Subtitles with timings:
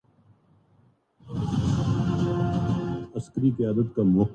[3.13, 3.89] Cook Islands